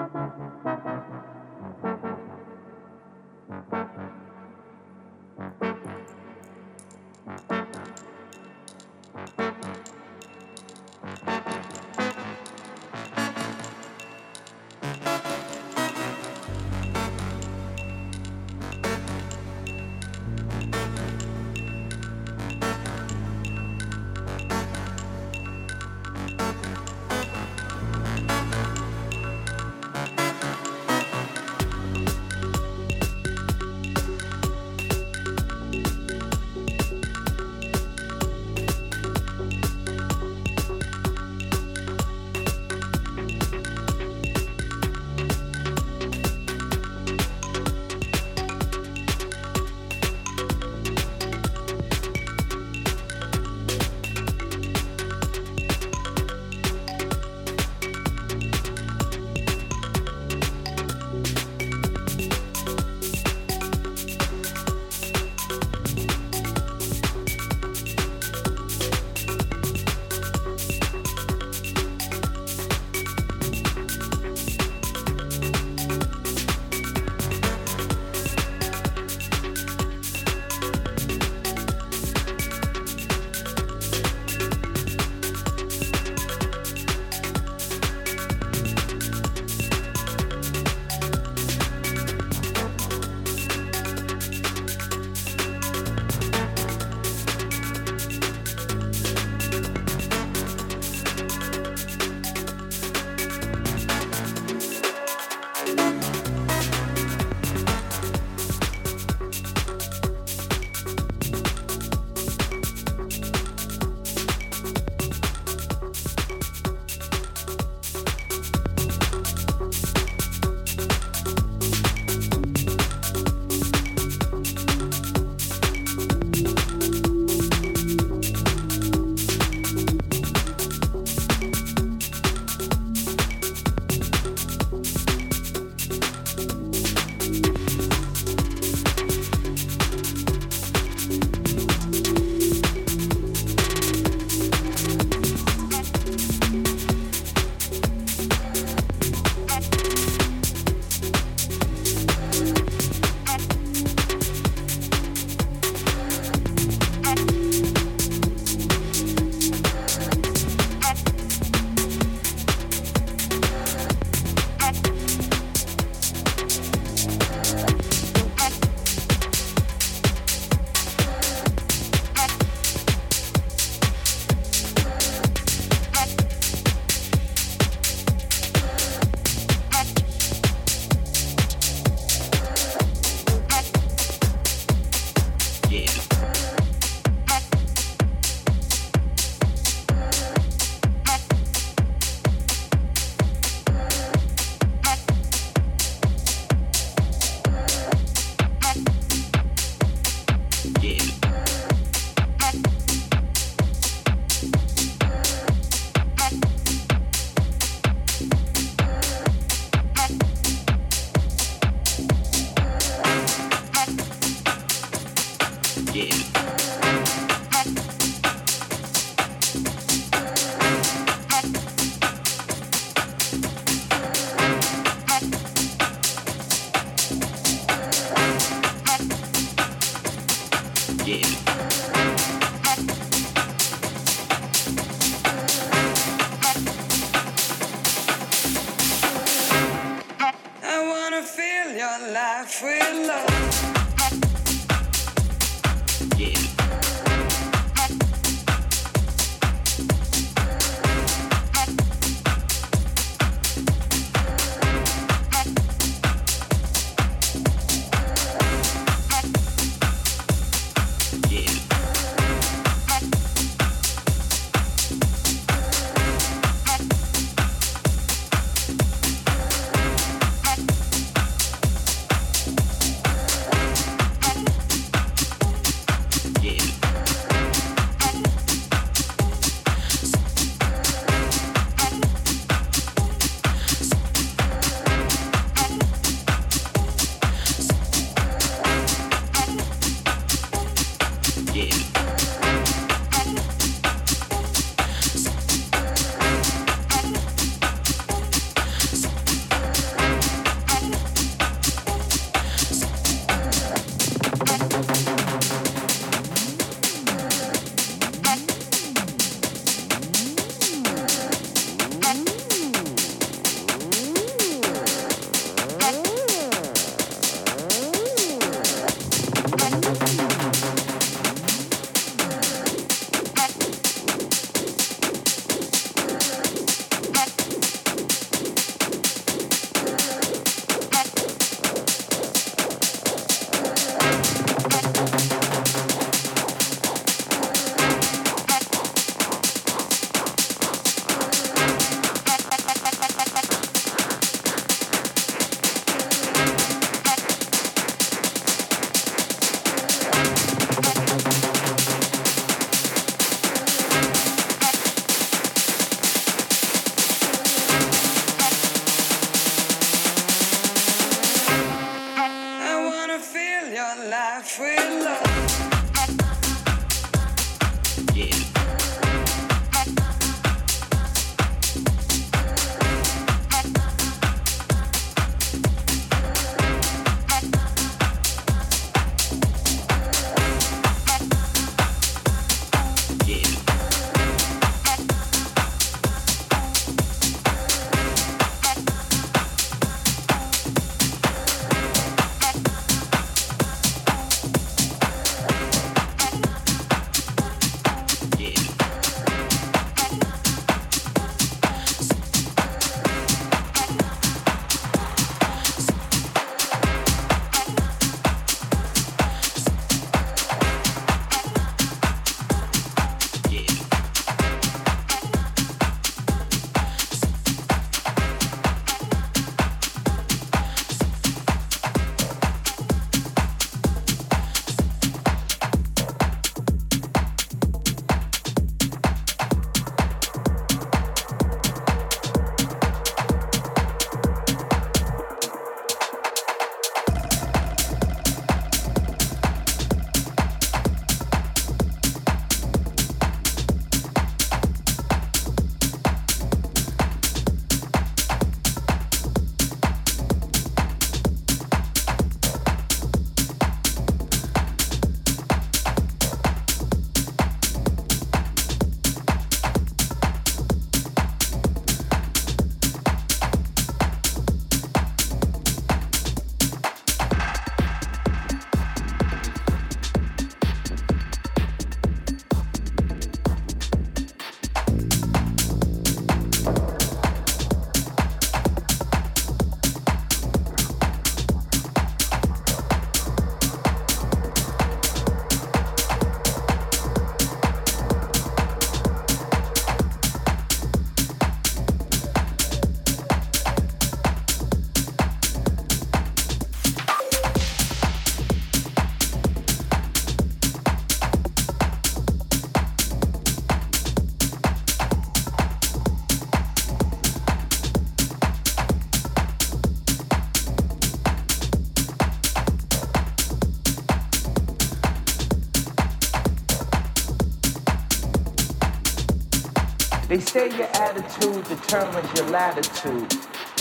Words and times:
Say 520.50 520.76
your 520.76 520.88
attitude 520.96 521.64
determines 521.66 522.34
your 522.34 522.50
latitude. 522.50 523.32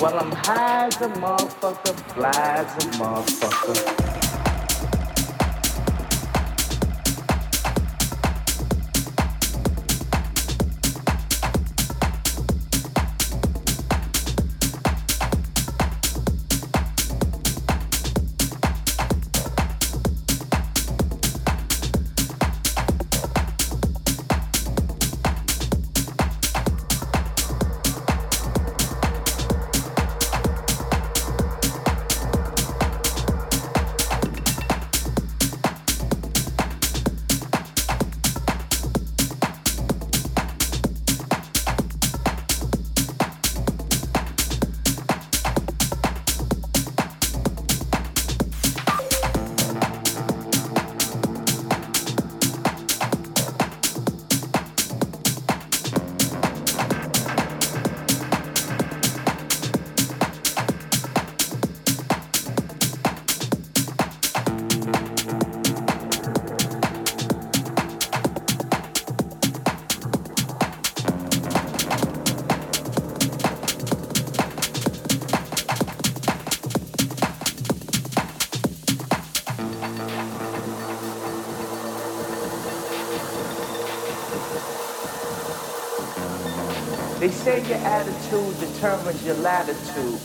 Well, 0.02 0.18
I'm 0.18 0.30
high 0.32 0.88
as 0.88 0.96
a 1.00 1.08
motherfucker, 1.08 1.94
fly 2.12 2.30
as 2.30 2.84
a 2.84 2.88
motherfucker. 2.98 4.17
Determines 88.78 89.24
your 89.26 89.34
latitude. 89.38 90.20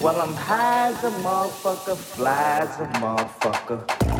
Well, 0.00 0.18
I'm 0.18 0.32
high 0.32 0.88
as 0.88 1.04
a 1.04 1.10
motherfucker, 1.10 1.94
fly 1.94 2.60
as 2.62 2.80
a 2.80 2.86
motherfucker. 3.00 4.17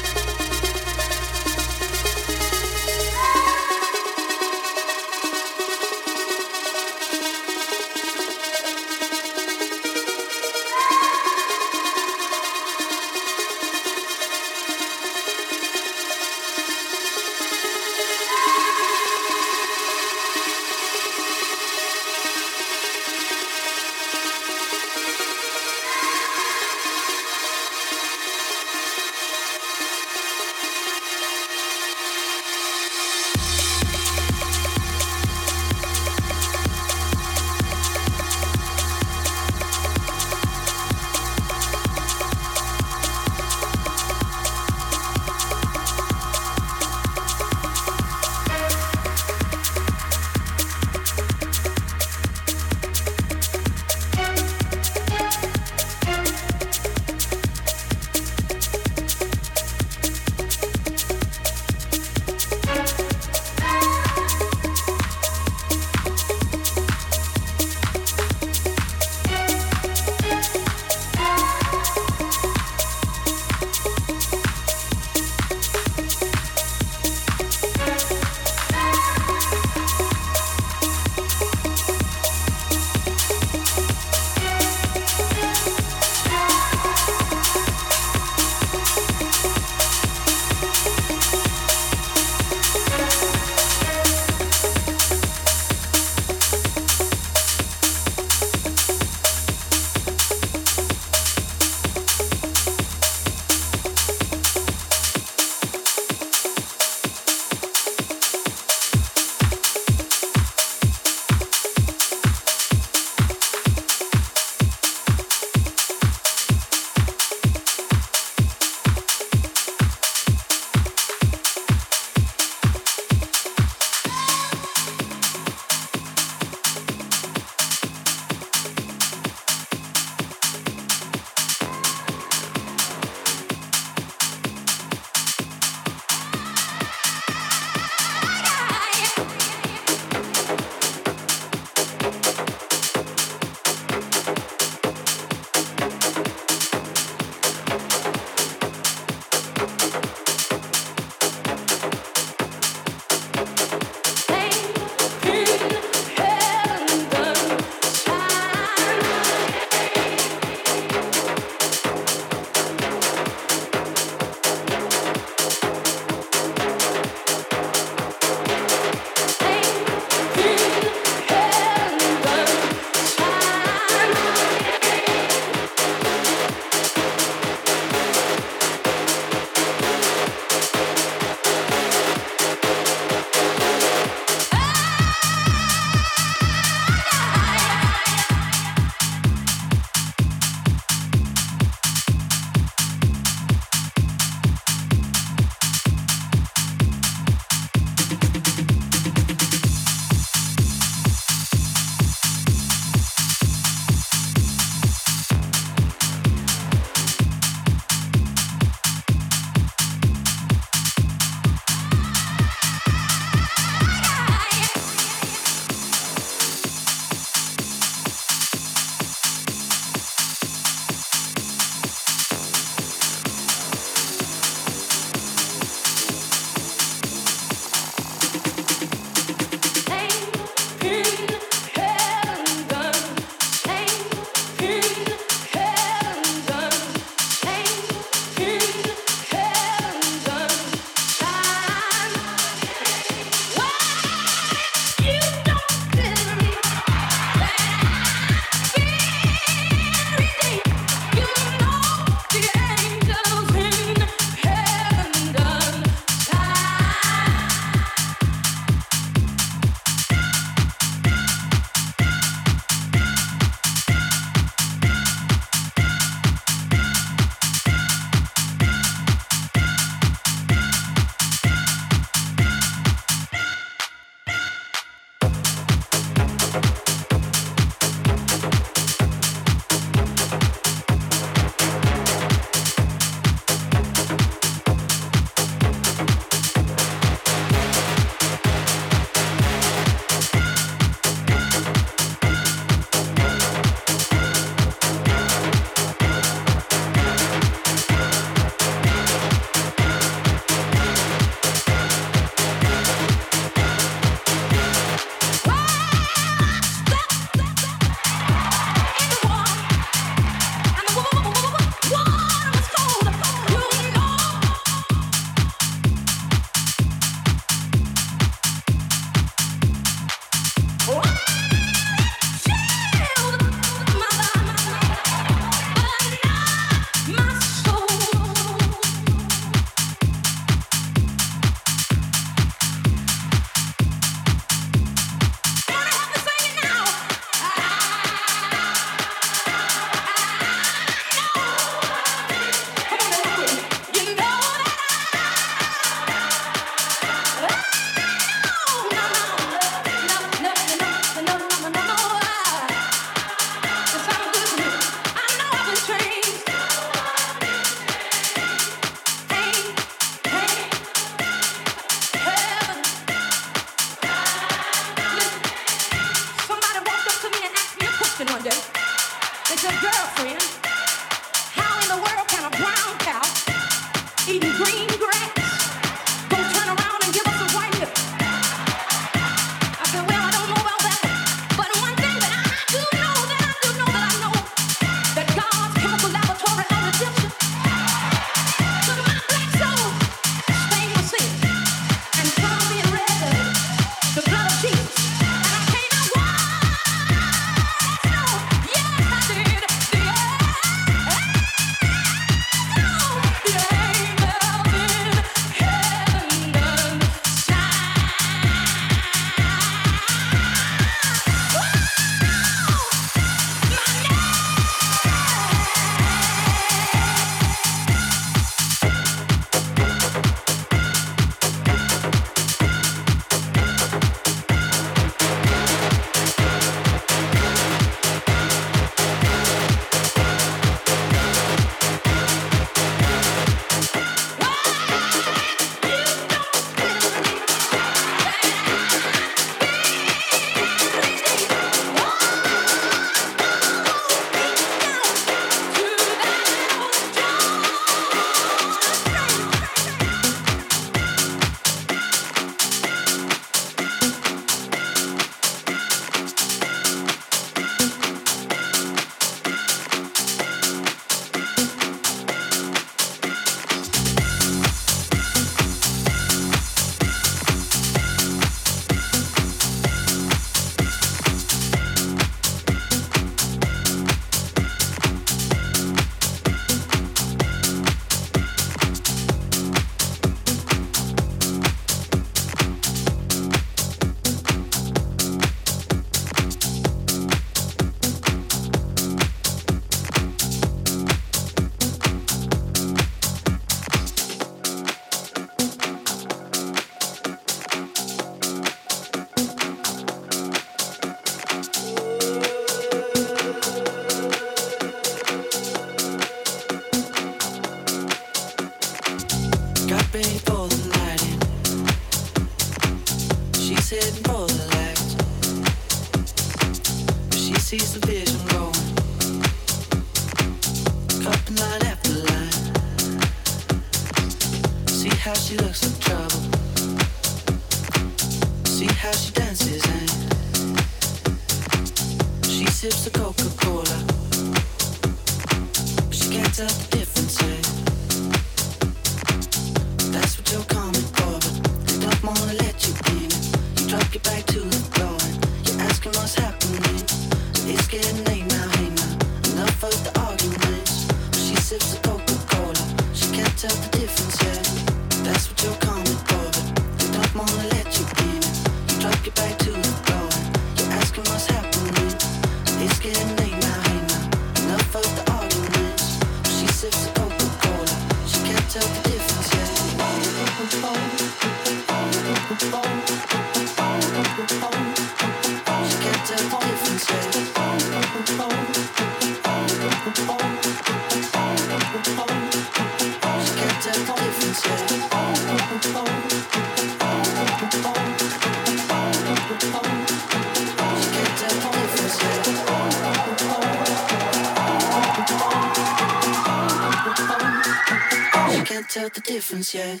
Difference 599.34 599.74
yet. 599.74 600.00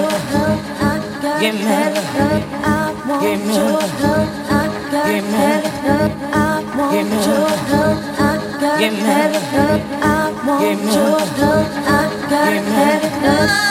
Give 1.41 1.55
me 1.55 1.61
love. 1.65 2.05
I 2.63 2.93
want 3.07 3.23
Give 3.23 3.45
your 3.47 3.81
love. 3.81 4.29
I 4.47 4.69
got 4.91 5.07
Give. 5.09 5.63
I 6.31 6.63
want 6.77 6.93
Give 6.93 7.09
your 7.25 7.49
love. 7.71 7.99
I 8.19 8.37
got 8.61 8.77
Give. 8.79 9.81
I 10.03 10.29
want 10.45 10.83
your 10.83 11.17
love. 11.41 11.71
I 11.87 12.09
got 12.29 12.53
Give 12.53 12.65
me 12.69 13.27
love. 13.27 13.70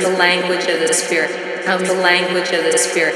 the 0.00 0.10
language 0.10 0.66
of 0.68 0.80
the 0.80 0.92
Spirit, 0.92 1.30
of 1.66 1.86
the 1.86 1.94
language 1.94 2.50
of 2.50 2.64
the 2.64 2.78
Spirit. 2.78 3.13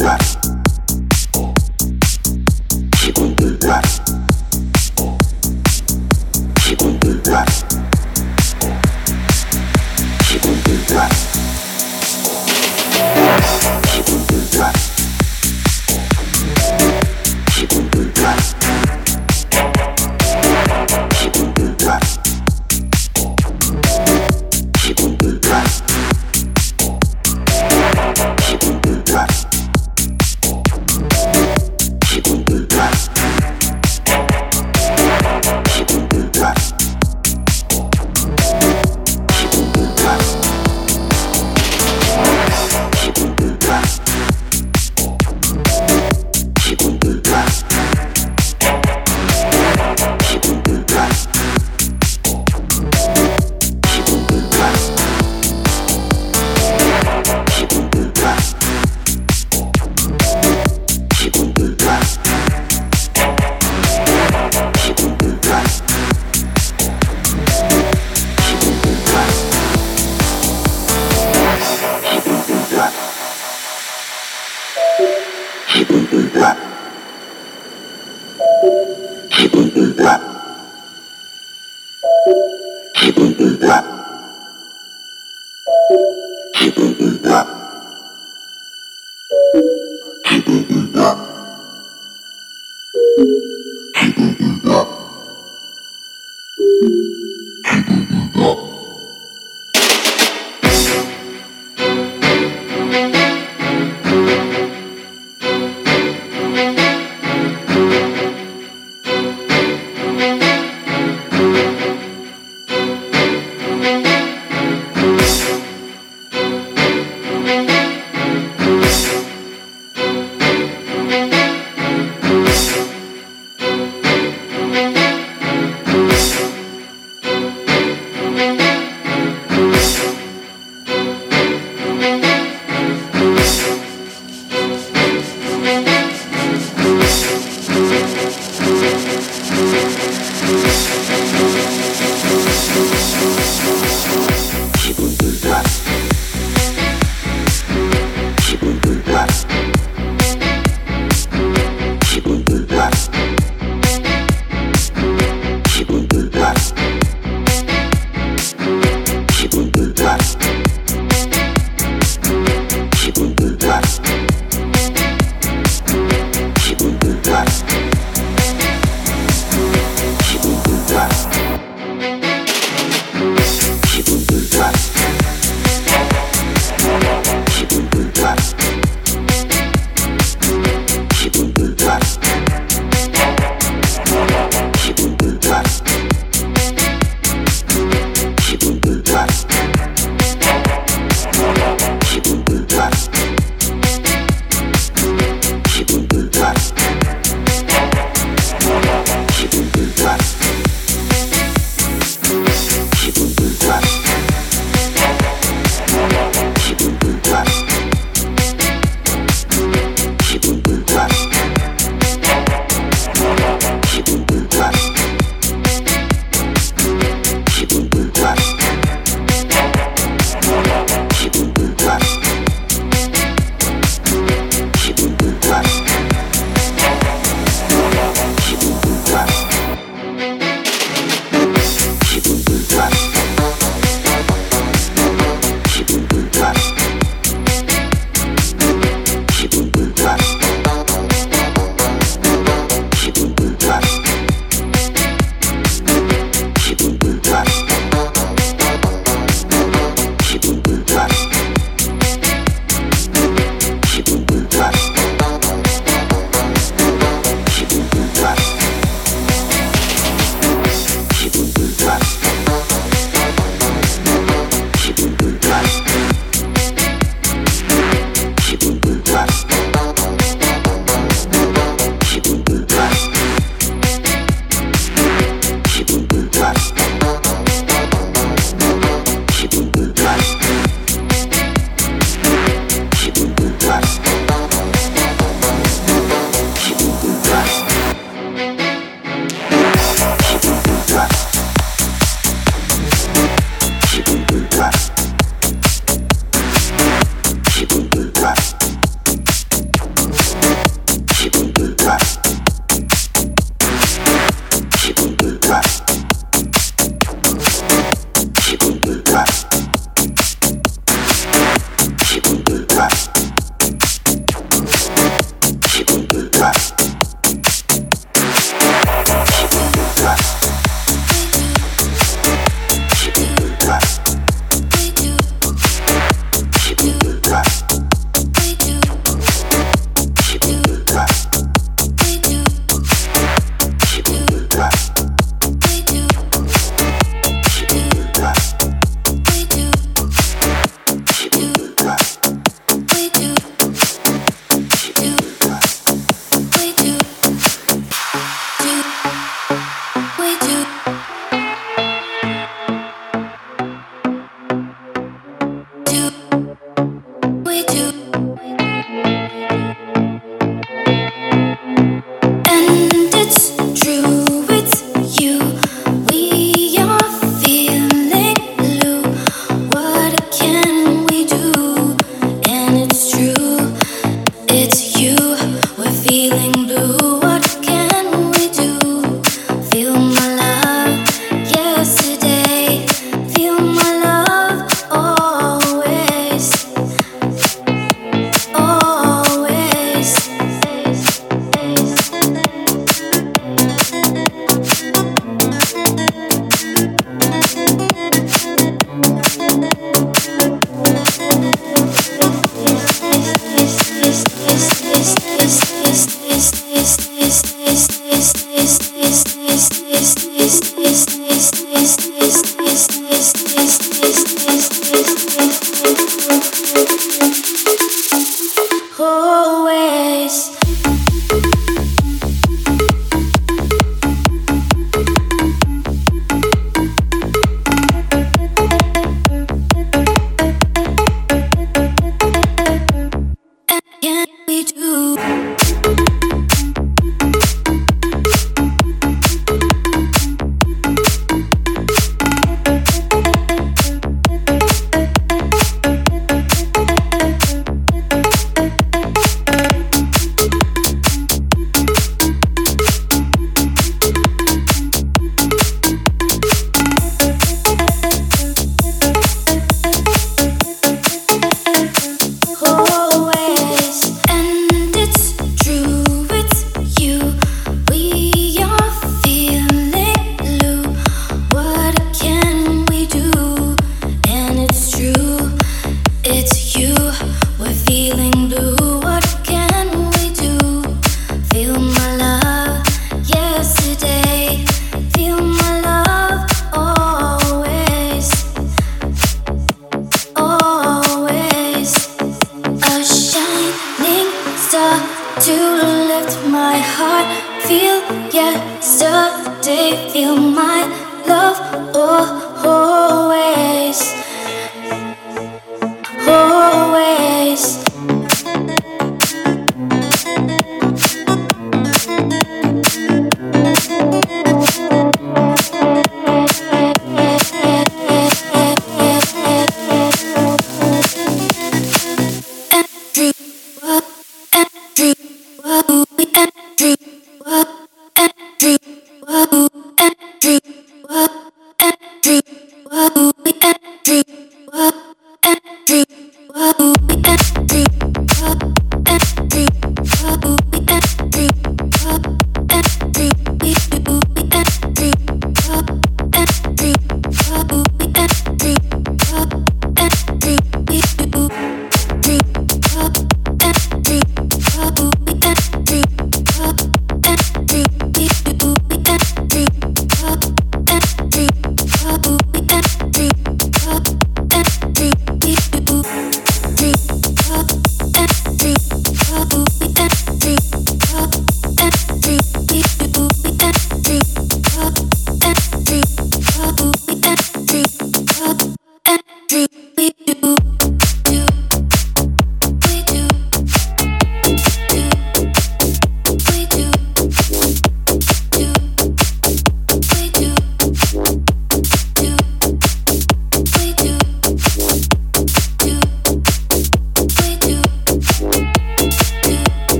What? 0.00 0.39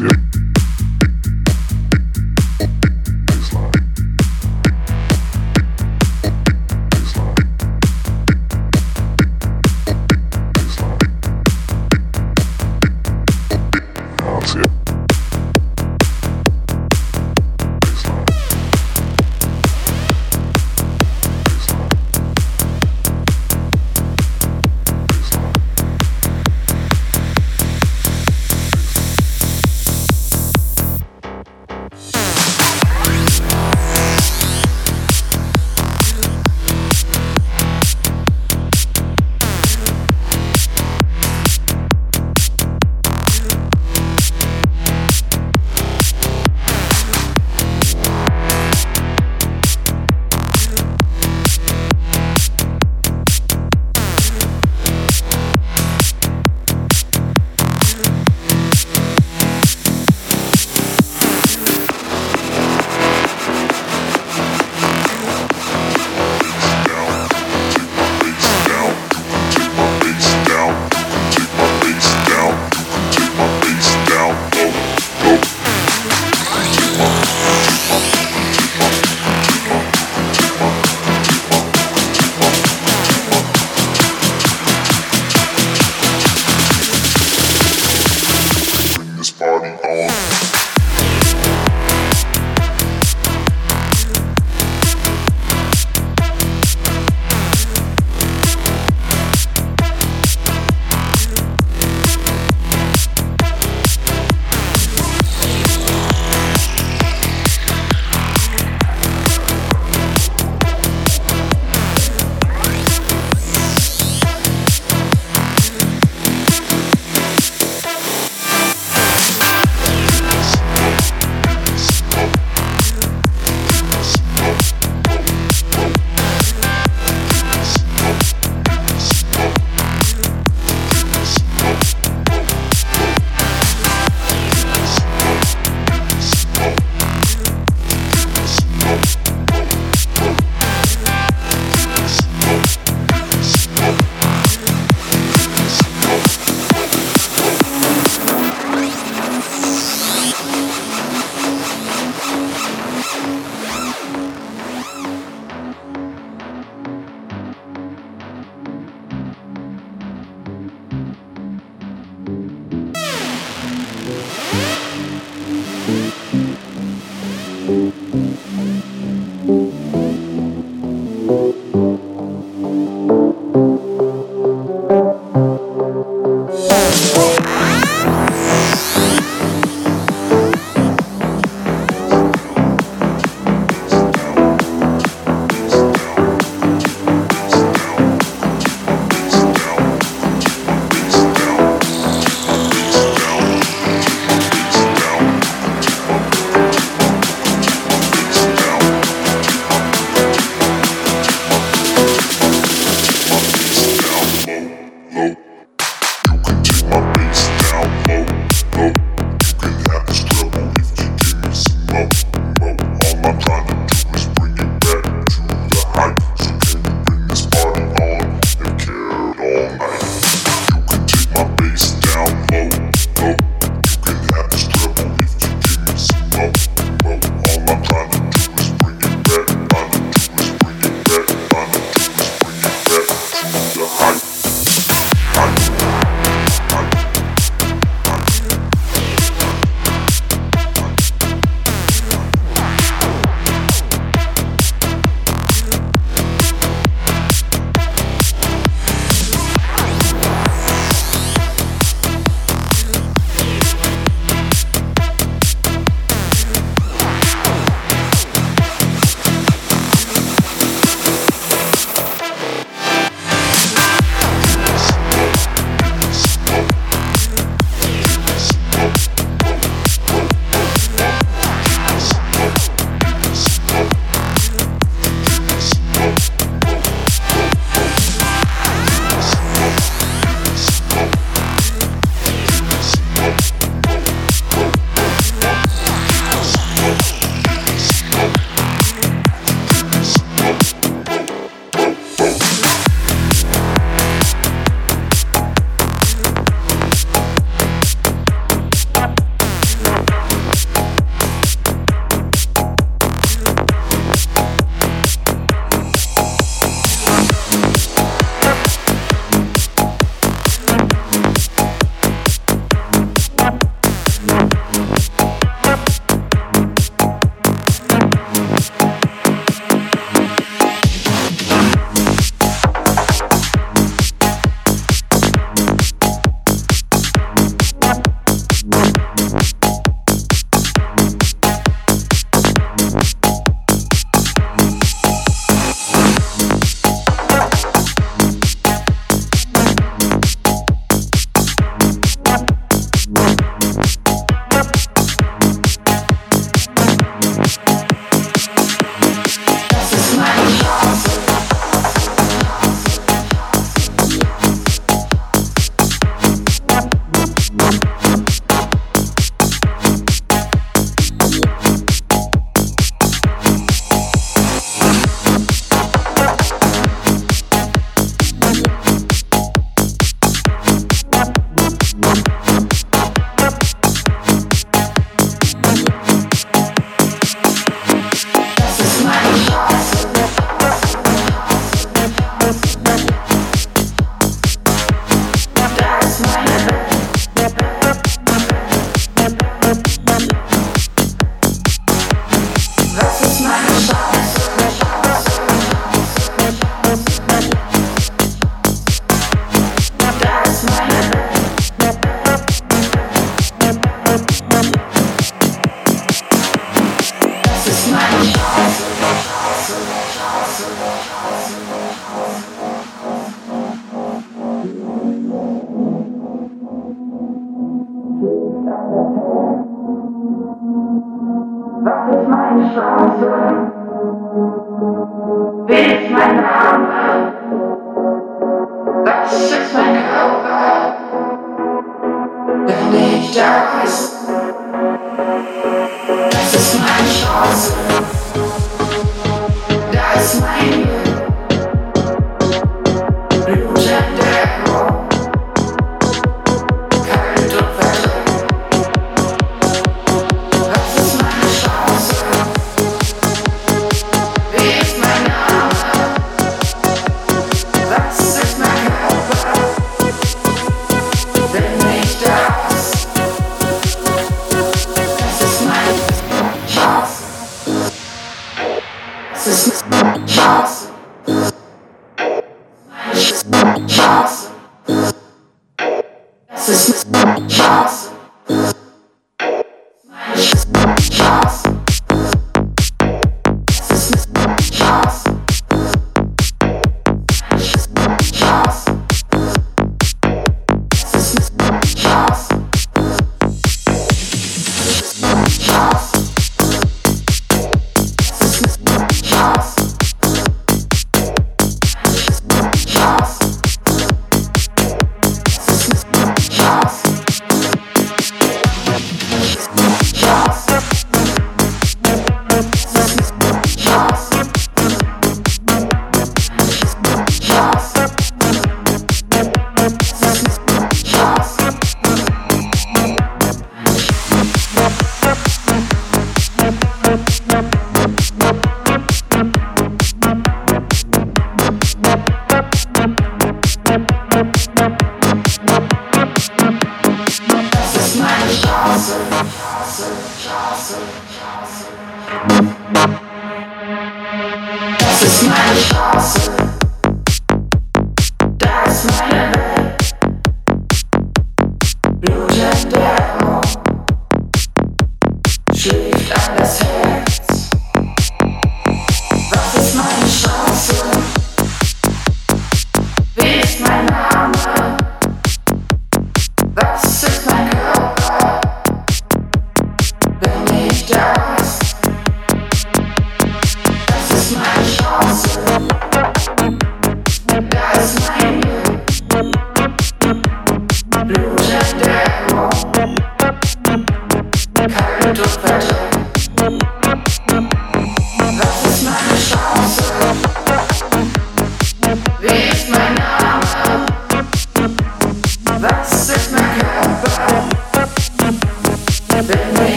Yeah. 0.00 0.41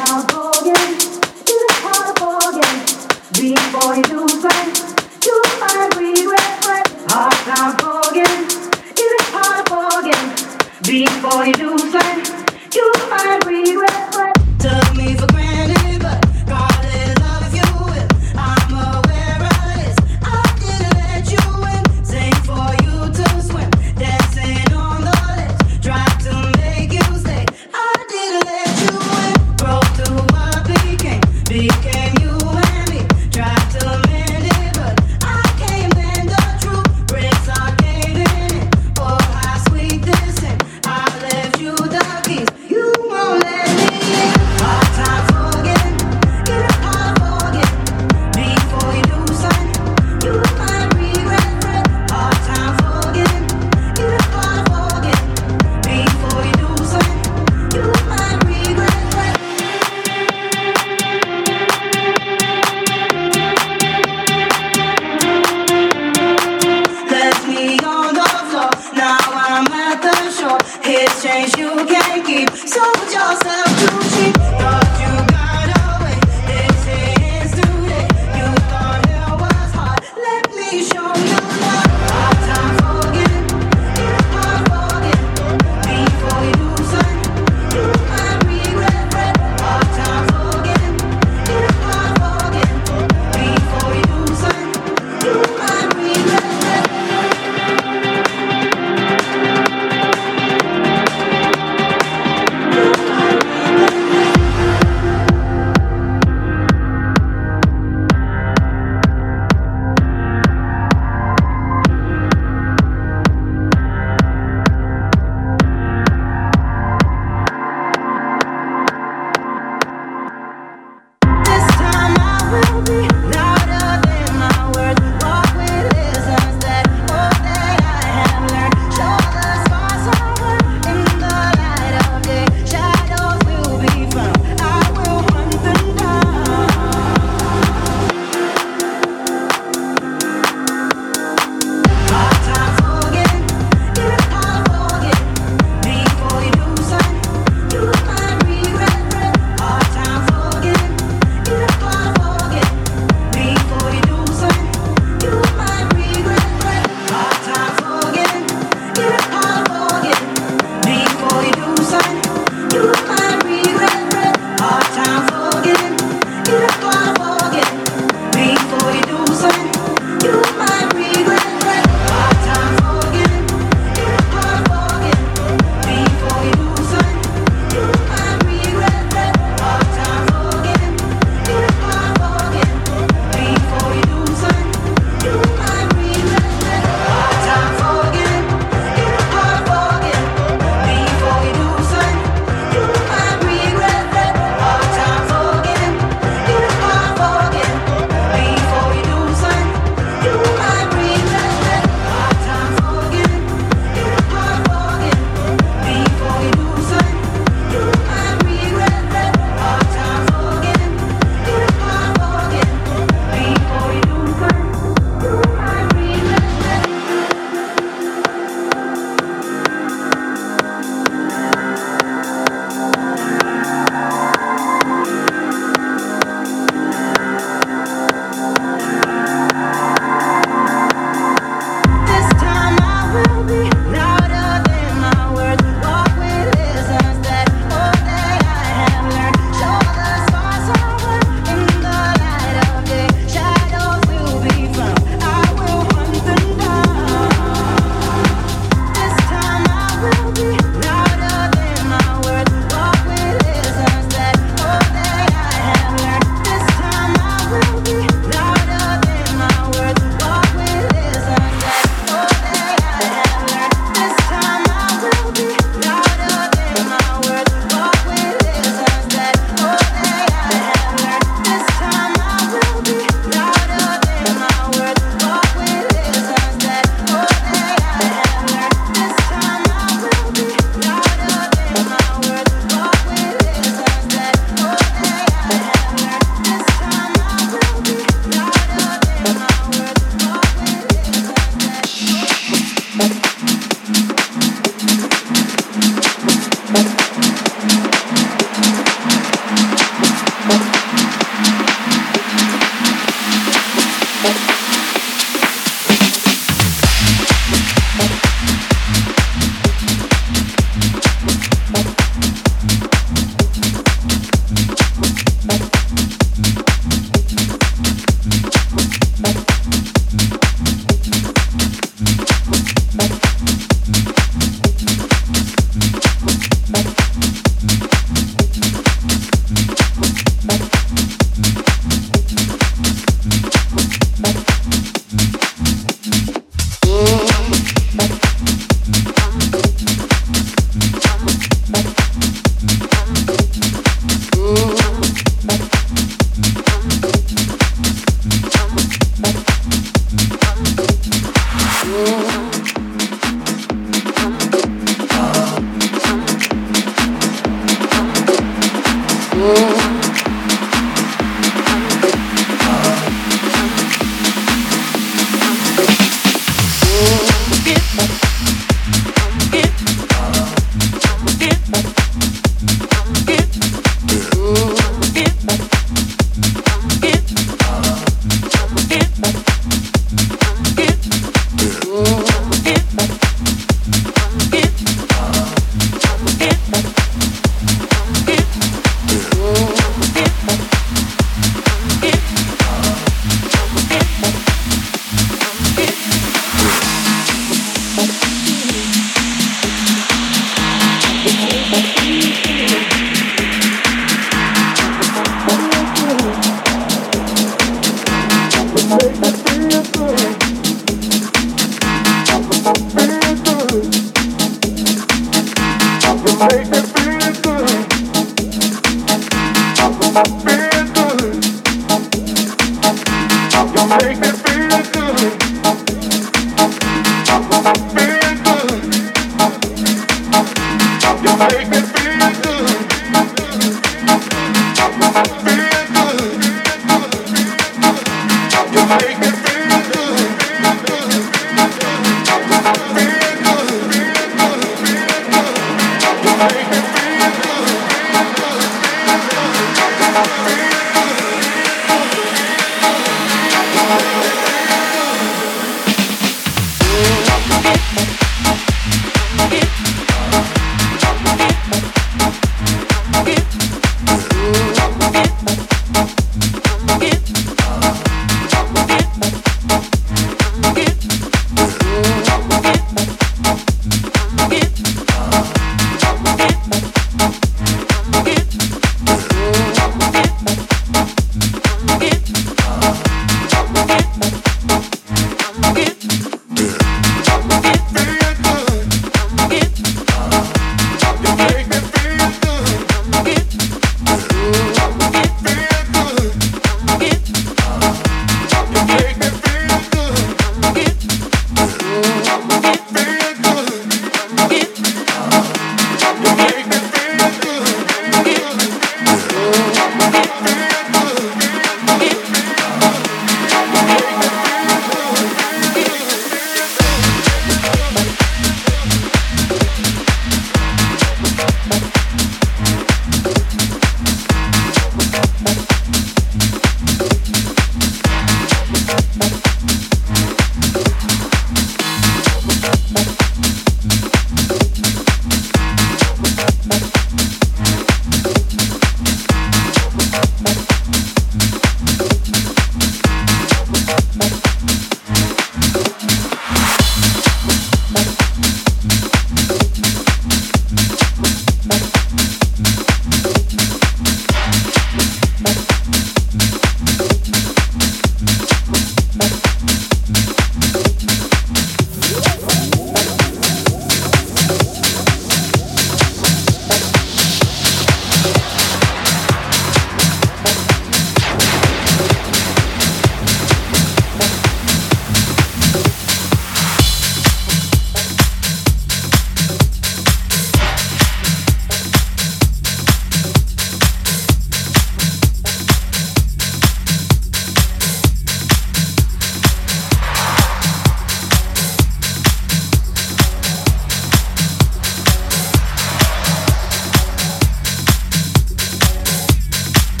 It's 0.00 0.08
not 0.10 0.24
a 0.24 2.20
bargain. 2.20 2.78
Before 3.32 3.96
you 3.96 4.02
do 4.04 4.57